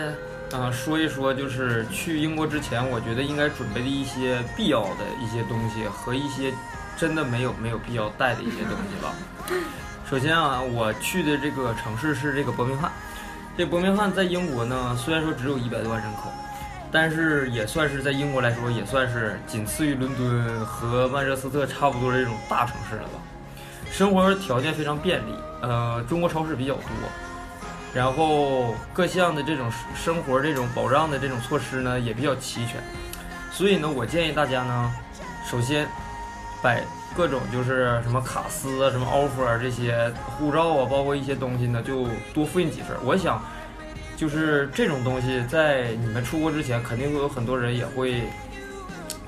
[0.51, 6.53] 嗯说一说，就是去英国之前，我觉得应该准备的一些必要的一些东西和一些
[6.97, 9.13] 真的没有没有必要带的一些东西吧。
[10.10, 12.91] 首先啊，我去的这个城市是这个伯明翰，
[13.58, 16.31] 这伯明翰在英国呢，虽然说只有一百多万人口。
[16.91, 23.19] 但是也算是在英国来说，也算是仅次于伦敦和曼彻斯特差不多的这种大城市了吧。
[23.91, 26.84] 生活条件非常便利，呃，中国超市比较多，
[27.95, 32.75] 然后各项的这种生活这种保障的这种措施呢也比较齐全。
[33.51, 34.93] 所以呢，我建议大家呢，
[35.49, 35.88] 首先
[36.62, 36.75] 把
[37.15, 42.89] 各种就是什么卡司啊、什么 offer 这些护照啊，包括一些东西呢，就多复印几份。
[43.03, 43.41] 我想。
[44.17, 48.21] 就是这种东西，在你们出国之前，肯定会有很多人也会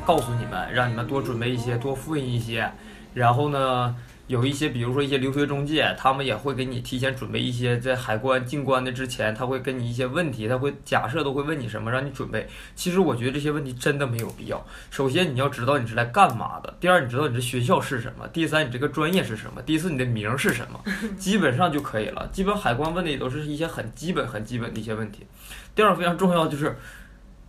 [0.06, 2.71] 告诉你们，让你们多准备一些，多复印一些，
[3.13, 3.93] 然后呢。
[4.28, 12.46] 有一些，比如说一些留学中介，他们也会给你提前准备一些，在海关进关的之前，他会跟你一些问题，他会假设都会问你什么，让你准备。
[12.76, 14.66] 其实我觉得这些问题真的没有必要。
[14.92, 20.84] 首先你要知道你是来干嘛的，第二你知道你这学校是什么，第三你这个专业是什么，第四你的名是什么，
[21.18, 22.30] 基本上就可以了。
[22.34, 25.26] 基本海关问的也都是一些很基本、很基本的一些问题。
[25.74, 26.78] 第二非常重要就是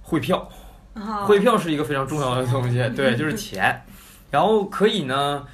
[0.02, 0.48] 汇票，
[1.26, 3.82] 汇票是一个非常重要的东西，对，就是钱。
[4.30, 5.44] 然后可以呢。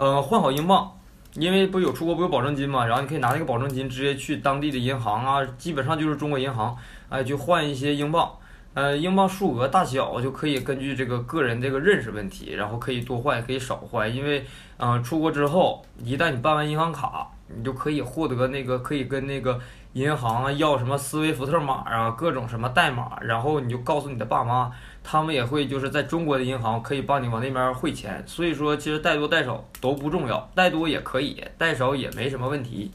[0.00, 0.90] 呃，换好英镑，
[1.34, 6.74] 因为不有出国不有保证金嘛，然后你可以拿那个保证金直接去当地的银行啊，基本上就是中国银行，
[7.10, 8.32] 哎，就换一些英镑，
[8.72, 14.42] 呃，英镑数额大小就可以根据这个个人这个认识问题，然后可以多换可以少换，因为，
[14.78, 19.60] 嗯，出国之后，一旦你办完银行卡，你就可以获得那个可以跟那个
[19.92, 24.72] 银行要什么斯威夫特码啊，各种什么代码，然后你就告诉你的爸妈。
[25.02, 32.90] 他们也会就是在中国的银行可以帮你往那边汇钱，所以说其实带多带少都不重要，带多也可以，带少也没什么问题。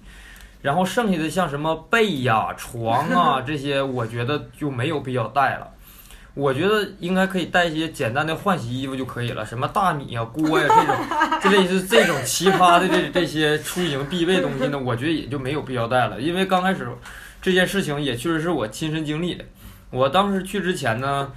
[0.61, 5.69] 然后剩下的像什么被呀、床啊 这些，我觉得就没有必要带了。
[6.33, 10.95] 我觉得应该可以带一些简单的换洗衣服就可以了，什么大米啊、锅呀这种，
[11.41, 16.19] 这类似这种奇葩的这这些出行必备东西呢，我觉得也就没有必要带了。
[16.19, 16.89] 因为刚开始
[17.41, 19.45] 这件事情也确实是我亲身经历的。
[19.91, 21.31] 我当时去之前呢，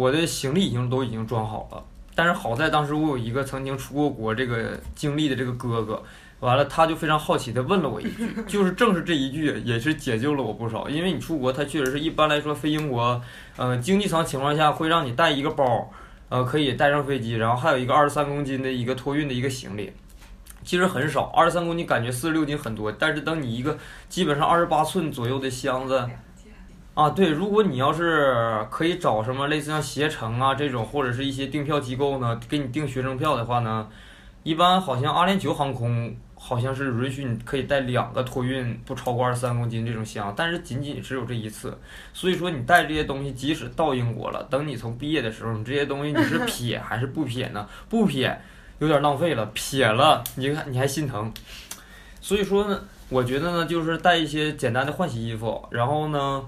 [0.00, 1.84] 我的行李已经都已经装好了，
[2.14, 6.02] 但是好在当时我有一个曾经出过国这个经历的这个哥哥。
[6.40, 10.88] 完了，他就非常好奇的问了我一句， 就是正是这一句，也是解救了我不少。
[10.88, 13.20] 因为你出国，他确实是一般来说飞英国，
[13.58, 15.92] 呃，经济舱情况下会让你带一个包，
[16.30, 19.92] 呃，可以带上飞机，然后还有一个二十三公斤的一个托运的一个行李，
[20.64, 23.76] 其实很少，二十三公斤感觉四十六斤很多，但是等你一个
[24.08, 26.08] 基本上二十八寸左右的箱子，
[27.00, 33.88] 啊，对，如果你要是可以找什么类似像携程啊这种，或者是一些订票机构呢，给你订学生票的话呢，
[34.42, 36.14] 一般好像阿联酋航空。
[36.42, 41.76] 好像是允许你可以带两个托运不超过二十三公斤这种箱，但是仅仅只有这一次。
[42.14, 47.68] 所以说你带这些东西，即使到英国了，等你从毕业的时候，你这些东西你是 撇还是不撇呢？
[47.90, 48.40] 不撇
[48.78, 51.30] 有点浪费了，撇了你看你还心疼。
[52.22, 56.42] 所以说呢，我觉得呢，就是带一些简单的换洗衣服，然后呢，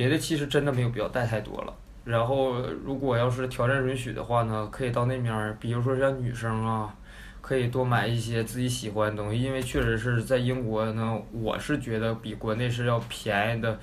[0.00, 1.74] 别的其实真的没有必要带太多了。
[2.06, 6.94] 然后如果要是条件允许的话呢，可以到那边，比如说像女生啊。
[7.42, 13.78] 可以多买一些自己喜欢的东西，因为确实是在英国呢，我是觉得比国内是要便宜的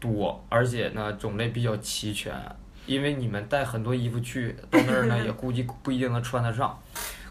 [0.00, 2.34] 多，而且呢种类比较齐全。
[2.86, 6.76] 因为你们带很多衣服去到那儿呢， 也估计不一定能穿得上，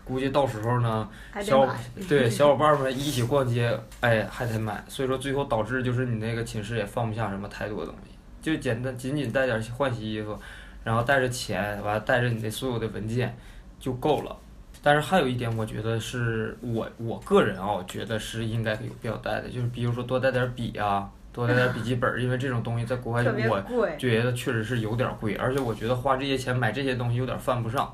[0.08, 1.10] 估计到时候呢，
[1.42, 1.68] 小
[2.08, 10.38] 对小伙伴们一起逛街，哎还得买，所以说最后导致就是你那个寝室也放不下什么太多东西，就简单仅仅带点换洗衣服，
[10.84, 13.36] 然后带着钱，完了带着你的所有的文件
[13.80, 14.36] 就够了。
[14.82, 23.24] 但是还有一点，我觉得是我我个人啊，觉得是应该有必要带的，就是比如说多带点笔啊，多带点笔记本，因为这种东西在国外
[23.70, 27.92] 我觉得确实是有点贵，而且我觉得花这些钱买这些东西有点犯不上。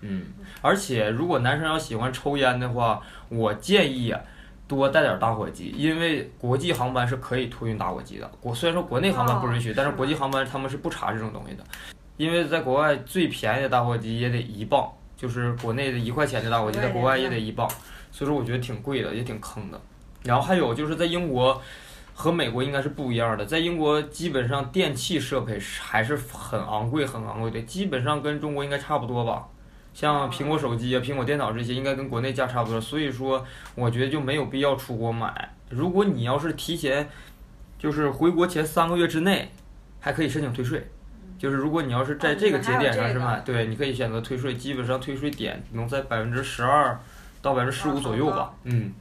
[0.00, 0.26] 嗯，
[0.62, 4.14] 而且如果男生要喜欢抽烟的话，我建议，
[4.68, 8.30] 多带点打火机，因为国际航班是可以托运打火机的。
[8.40, 11.64] 国虽然说国内航班不允许，但是国际航班他们是不查这种东西的，
[12.16, 14.90] 因为在国外最便宜的打火机也得一磅。
[15.16, 17.66] 就是国内的一块钱的打火机，在国外也得一磅，
[18.12, 19.80] 所以说我觉得挺贵的，也挺坑的。
[20.24, 21.58] 然后还有就是在英国
[22.12, 29.48] 和美国应该是不一样的，在英国基本上电器设备还是很昂贵、很昂贵的，基本上跟中国应该差不多吧。
[29.96, 32.78] 像苹果手机啊、苹果电脑这些，应该跟国内价差不多。
[32.78, 33.42] 所以说，
[33.74, 35.54] 我觉得就没有必要出国买。
[35.70, 37.08] 如果你要是提前，
[37.78, 39.50] 就是回国前三个月之内，
[39.98, 40.86] 还可以申请退税。
[41.38, 43.40] 就是如果你要是在这个节点上是吧？
[43.42, 47.00] 对，你可以选择退税，基本上退税点能在百分之十二
[47.40, 48.52] 到百分之十五左右吧。
[48.64, 48.92] 嗯，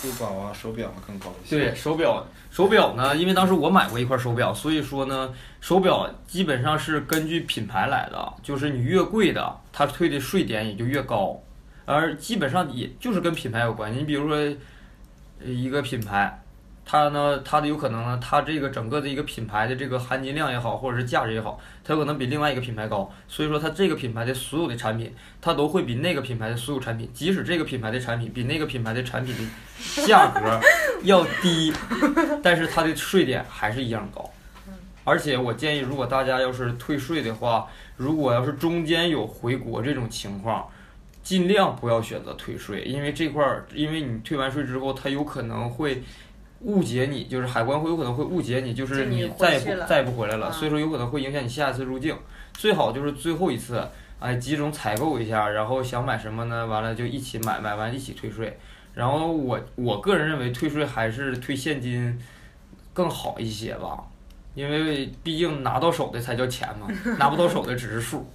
[0.00, 1.58] 珠宝啊、手表更高一些。
[1.58, 2.24] 对，手表，
[2.56, 11.38] 手表呢，因为当时我买过一块手表，所以说呢，手表基本上是根据品牌来的，就是你越贵的，它退的税点也就越高，
[11.84, 13.98] 而基本上也就是跟品牌有关系。
[13.98, 14.56] 你比如说，
[15.44, 16.42] 一个品牌。
[16.88, 23.12] 它呢，它的有可能呢，它这个整个的一个品牌的这个含金量也好，或者是价值也好，它有可能比另外一个品牌高。
[23.26, 29.42] 所以说，它这个品牌的所有的产品，它都会比那个品牌的所有产品，即使这个品牌的产品比那个品牌的产品的
[30.06, 30.60] 价格
[31.02, 31.72] 要低，
[32.40, 34.30] 但是它的税点还是一样高。
[35.02, 40.68] 而且我建议，如果大家要是退税的话，如果要是中间有回国这种情况，
[41.24, 46.04] 尽量不要选择退税，因为这块儿，因为你退完税之后，它有可能会。
[46.60, 52.16] 误解你，就是海关会有可能会误解你，就是你再也不再也不回来了，所以说有可能会影响你下一次入境。
[52.54, 53.86] 最好就是最后一次，
[54.18, 56.66] 哎，集中采购一下，然后想买什么呢？
[56.66, 58.58] 完了就一起买，买完一起退税。
[58.94, 62.18] 然后我我个人认为退税还是退现金
[62.94, 64.02] 更好一些吧，
[64.54, 66.88] 因为毕竟拿到手的才叫钱嘛，
[67.18, 68.26] 拿不到手的只是数。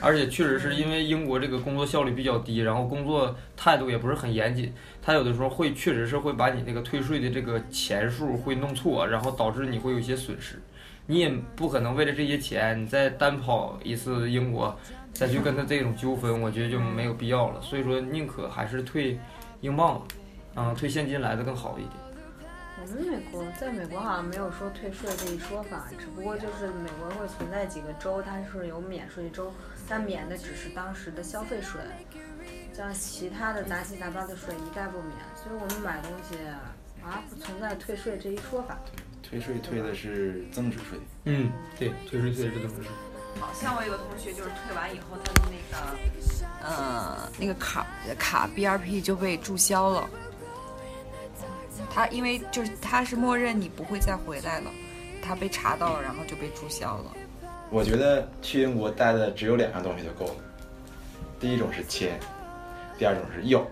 [0.00, 4.72] 而且确实是因为英国这个工作效率比较低，然后工作态度也不是很严谨，
[5.02, 10.60] 他有的时候会确实是会把你那个退税的这个钱数会弄错，然后导致你会有一些损失。
[11.06, 14.78] 你也不可能为了这些钱，你再单跑一次英国，
[15.12, 17.60] 再去跟他这种纠纷，我觉得就没有必要了。
[17.60, 19.18] 所以说，宁可还是退
[19.60, 20.00] 英镑，
[20.54, 21.92] 嗯，退现金来的更好一点。
[22.82, 29.52] 我们美国在美国好像没有说退税这一说法，只不过就是美国会存在几个州，它是有免税州，
[29.90, 31.80] 但免的只是当时的消费税，
[32.72, 35.16] 像其他的杂七杂八的税一概不免。
[35.34, 36.36] 所以我们买东西
[37.02, 38.78] 啊，不存在退税这一说法。
[39.20, 40.98] 退税退的是增值税。
[41.24, 42.92] 嗯，对，退税退的是增值税。
[43.40, 45.96] 好像我有个同学就是退完以后，他的那个，
[46.64, 47.86] 呃，那个卡
[48.16, 50.08] 卡 B R P 就被注销了。
[51.92, 54.70] 他因为就是他是默认你不会再回来了，
[55.22, 57.12] 他被查到了，然后就被注销了。
[57.70, 60.40] 我觉得去英国待的只有两样东西就够了，
[61.38, 62.18] 第一种是钱，
[62.98, 63.64] 第二种是药。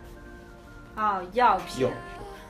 [0.96, 1.90] 哦，药品药。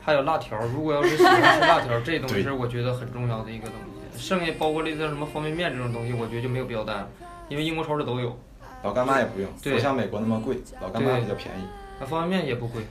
[0.01, 4.19] 还有辣条，如果要是喜欢吃辣条，这东西是我觉得很重要的一个东西。
[4.19, 7.07] 剩下包括类似什么方便面这种东西，我觉得就没有必要带了，
[7.47, 8.37] 因为英国超市都有。
[8.83, 11.63] 老干妈也不用，不像美国那么贵，老干妈对比较便宜。
[11.99, 12.81] 那方便面也不贵。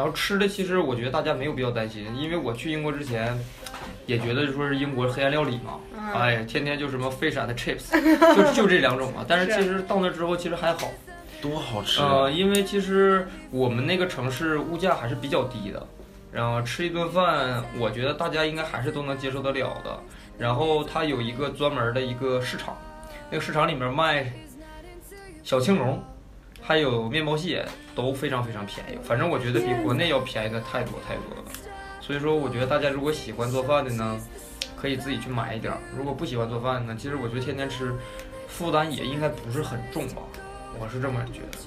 [0.00, 3.38] 然后吃的，其实我觉得大家没有必要担心，因为我去英国之前，
[4.06, 7.92] 也觉得说是英国黑暗料理嘛，嗯哎呀，天天就什么 fish and chips，
[8.34, 9.22] 就就这两种嘛。
[9.28, 10.88] 但是其实到那之后，其实还好。
[11.42, 15.86] 多好吃呃，因为其实我们那个城市物价还是比较低的，
[16.32, 19.98] 然后吃一顿饭，我觉得大家应该还是都能接受得了的。
[20.38, 22.74] 然后它有一个专门的一个市场，
[23.30, 24.32] 那个市场里面卖
[25.42, 26.02] 小青龙，
[26.70, 27.66] 还有面包蟹
[27.96, 31.42] 都非常非常便宜，反正我觉得比国内要便宜的太多太多了。
[32.00, 34.16] 所以说，我觉得大家如果喜欢做饭的呢，
[34.80, 37.92] 可以自己去买一点儿；如果不喜欢做饭呢，其实我觉得天天吃，
[38.46, 40.22] 负担也应该不是很重吧，
[40.78, 41.58] 我是这么觉得。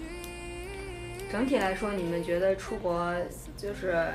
[1.29, 3.13] 整体来说，你们觉得出国
[3.57, 4.07] 就是，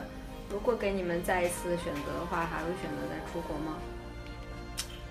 [0.48, 3.76] 如果给你们再一次选择的话，还会选择再出国吗？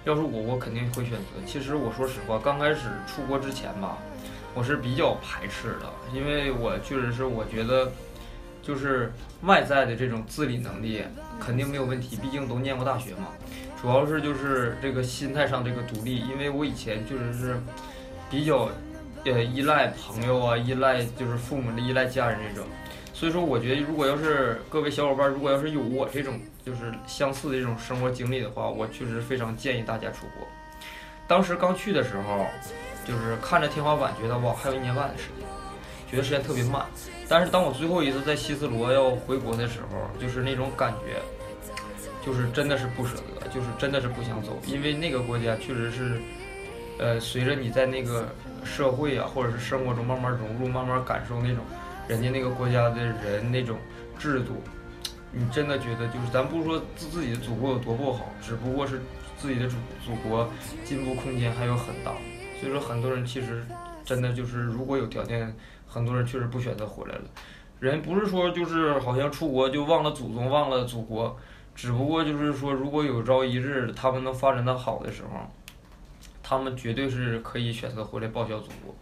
[0.06, 1.46] 要是我，我肯定会选择。
[1.46, 4.00] 其实我说实话，刚开始出国之前吧，
[4.58, 7.92] 我是比较排斥的，因为我确实是我觉得，
[8.64, 11.04] 就是外在的这种自理能力
[11.40, 13.28] 肯定没有问题，毕竟都念过大学嘛。
[13.80, 17.62] 主要是就是这个心态上这个独立，因为我以前确实是
[18.32, 18.68] 比较
[19.26, 22.68] 呃依赖朋友啊，依赖就是父母的依赖家人这种。
[23.14, 30.48] 所以说，我觉得如果要是各位小伙伴，如果要是有我这种就是相似的这种生活经历的话，我确实非常建议大家出国。
[31.28, 32.48] 当时刚去的时候，
[33.08, 35.48] 就是看着天花板，觉得哇，还有一年半的时间，
[36.12, 36.86] 觉得时间特别慢。
[37.30, 41.22] 但是当我最后一次在希斯罗要回国的时候，就是那种感觉，
[42.26, 46.22] 就是真的是不舍得，就是真的是不想走，因为那个国家确实是，
[47.00, 48.28] 呃，随着你在那个
[48.64, 51.64] 社会啊，或者是生活中慢慢融入，慢慢感受那种
[52.08, 53.78] 人家那个国家的人那种
[54.20, 54.62] 制度，
[55.32, 59.02] 你真的觉得就是咱不说自自己的祖国有多不好，只不过是
[59.38, 60.50] 自己的祖祖国
[60.86, 62.12] 进步空间还有很大，
[62.60, 63.64] 所以说很多人其实
[64.04, 65.56] 真的就是如果有条件，
[65.88, 67.22] 很多人确实不选择回来了。
[67.80, 71.38] 人不是说就是好像出国就忘了祖宗忘了祖国，
[71.76, 75.40] 只不过就是说如果有朝一日他们能发展的好的时候，
[76.42, 78.96] 他们绝对是可以选择回来报效祖国。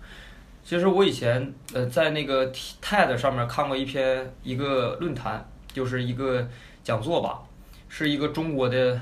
[0.63, 6.45] 其实我以前呃在那个 TED 上面看过一篇一个论坛，就是一个
[6.83, 7.39] 讲座吧，
[7.87, 8.99] 是一个中国的，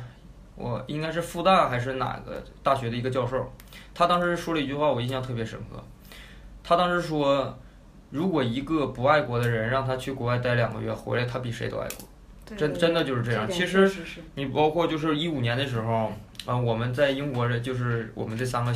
[0.55, 3.49] 我应该是复旦还是哪个大学的一个教授，
[3.93, 5.83] 他当时说了一句话，我印象特别深刻。
[6.63, 7.57] 他当时说，
[8.09, 12.07] 如果一个不爱国的人让他去国外待两个月，回来他比谁都爱国。
[12.57, 13.49] 真真的就是这样。
[13.49, 13.89] 其实
[14.35, 16.11] 你包括就是一五年的时候，
[16.45, 18.73] 啊、我们在英国这就是我们这三个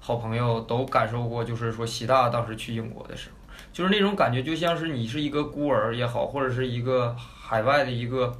[0.00, 3.36] 好朋友都感受过，就是说习大当时去英国的时候，
[3.72, 8.36] 就是那种感觉，就像是你是一个孤儿也好，或者是一个海外的一个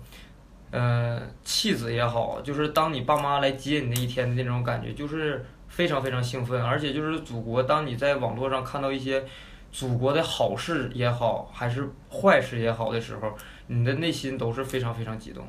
[0.72, 5.44] 呃弃子也好，就是当你爸妈来接你那一天的那种感觉，就是
[5.74, 9.24] 非常非常兴奋，而且就是祖国，当你在网络上看到一些
[9.72, 13.34] 祖国的好事也好，还是坏事也好的时候，
[13.66, 15.44] 你的内心都是非常非常激动。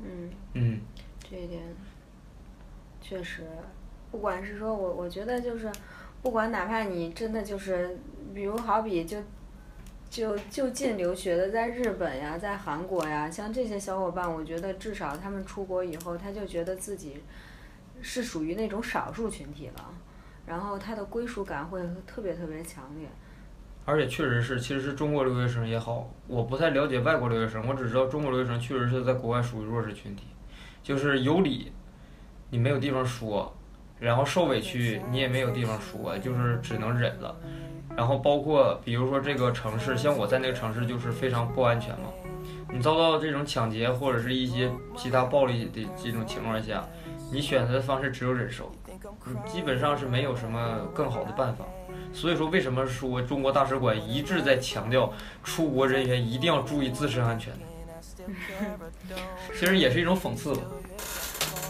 [0.00, 0.80] 嗯，嗯，
[1.30, 1.62] 这一点
[3.00, 3.46] 确实，
[4.10, 5.70] 不管是说我，我觉得就是，
[6.22, 7.96] 不管哪怕你真的就是，
[8.34, 9.18] 比如好比就。
[10.12, 17.16] 就就近留学的，在日本呀，在韩国呀，像这些小伙伴，我觉得至少他们出国以后，他就觉得自己
[18.02, 19.94] 是属于那种少数群体了，
[20.44, 23.08] 然后他的归属感会特别特别强烈。
[23.84, 30.26] 而且确实是，其实是中国留学生也好，我不太了解外国留学生，我只知道中国留学生确实是在国外属于弱势群体，
[30.82, 31.72] 就是有理
[32.50, 33.52] 你没有地方说，
[33.98, 37.34] 然后受委屈你也没有地方说，就是只能忍了。
[37.96, 42.06] 然后包括比如说这个城市，像我在那个城市就是非常不安全嘛，
[42.72, 46.86] 你遭到这种抢劫或者是一些其他暴力的这种情况下，
[47.32, 48.70] 你选择的方式只有忍受，
[49.24, 51.64] 你基本上是没有什么更好的办法。
[52.12, 55.10] 所以说，为什么说中国大使馆一致在强调
[55.42, 57.60] 出国人员一定要注意自身安全呢？
[59.58, 60.60] 其实也是一种讽刺吧。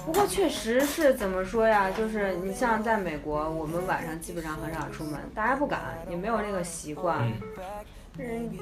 [0.04, 1.88] 不过确实是怎么说呀？
[1.92, 7.20] 就是你像在美国，我们晚上基本上很少出门，大家不敢，也没有那个习惯。
[7.20, 7.32] 嗯，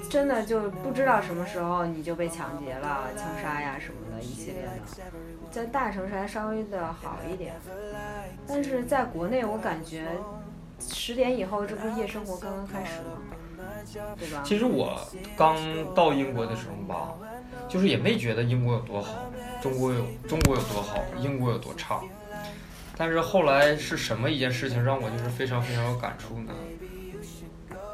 [0.09, 4.71] 真的就不知道什么时候你就被抢劫了、枪杀呀什么的一系列的。
[5.51, 7.55] 在大城市还稍微的好一点，
[8.47, 10.07] 但是在国内我感觉
[10.79, 13.19] 十点以后，这不是夜生活刚刚开始吗？
[14.17, 14.43] 对吧？
[14.45, 15.01] 其实我
[15.37, 15.57] 刚
[15.95, 17.15] 到英国的时候吧，
[17.69, 19.31] 就是也没觉得英国有多好，
[19.61, 22.01] 中国有中国有多好，英国有多差。
[22.97, 26.53] 但是后来是什么一件事情让我就是非常非常有感触呢？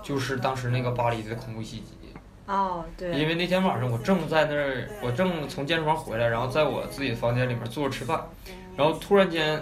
[0.07, 1.91] 就是当时那个巴黎的恐怖袭击。
[2.47, 3.11] 哦，对。
[3.19, 8.25] 因为那天晚上我正在那儿，我正从健身房回来，然后在我自己的房间里面坐着吃饭，
[8.77, 9.61] 然后突然间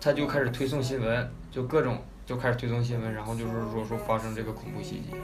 [0.00, 5.14] 他就开始推送新闻，就各种就开始推送新闻，然后就是说说发生这个恐怖袭击。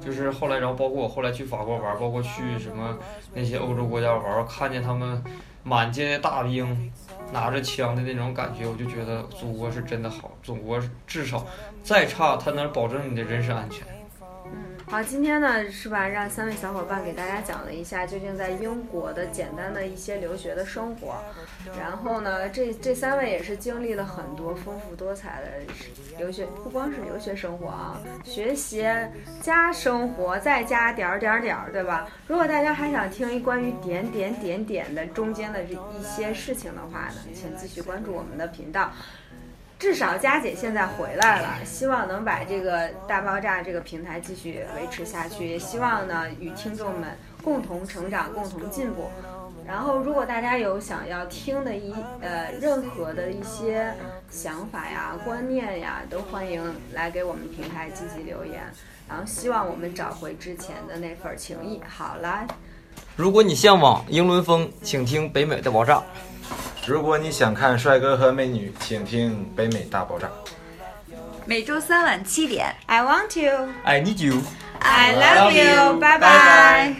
[0.00, 2.96] 就是后来，然后包括我后来去法国玩，包括去什么
[3.34, 5.22] 那些欧洲国家玩，看见他们
[5.64, 6.90] 满街的大兵
[7.30, 11.44] 拿着枪的那种感觉，我就觉得祖国是真的好，祖国至少
[11.82, 13.86] 再差，他能保证你的人身安全。
[14.90, 16.08] 好，今天呢是吧？
[16.08, 21.22] 让三位小伙伴给大家讲了一下究竟在英国的简单的一些留学的生活。
[21.78, 25.74] 然后呢，这这三位也是经历了很多丰富多彩的
[26.16, 28.82] 留学，不光是留学生活啊，学习
[29.42, 32.08] 加生活再加点儿点儿点儿，对吧？
[32.26, 38.90] 如果大家还想听一关于点点点点的中间的这一些事情的话呢，请继续关注我们的频道。
[39.78, 49.08] 至少佳姐现在回来了，希望能把这个大爆炸这个平台继续维持下去，也希望呢与听众们共同成长、共同进步。
[49.64, 53.94] 然后，如果大家有想要听的一呃任何的一些
[54.30, 58.62] 想法呀、观念呀，都欢迎来给我们平台积极留言。
[59.08, 61.80] 然后，希望我们找回之前的那份情谊。
[61.86, 62.46] 好了，
[63.14, 66.02] 如果你向往英伦风，请听北美的爆炸。
[66.88, 70.26] 如果你想看帅哥和美女，请听《北美大爆炸》。
[71.44, 74.40] 每周三晚七点，I want you, I need you,
[74.80, 76.96] I love you，拜拜。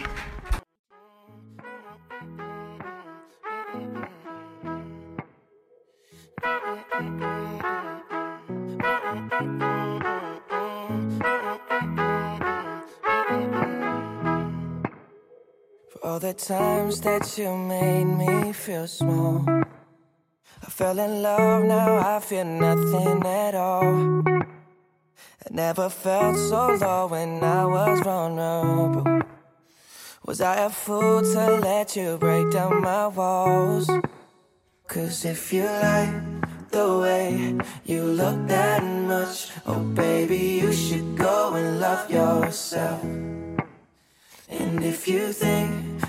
[15.91, 19.67] For all the times that you made me feel small.
[20.79, 24.23] Fell in love, now I feel nothing at all.
[24.25, 29.23] I never felt so low when I was vulnerable.
[30.25, 33.89] Was I a fool to let you break down my walls?
[34.87, 36.15] Cause if you like
[36.71, 43.03] the way you look that much, oh baby, you should go and love yourself.
[44.47, 46.08] And if you think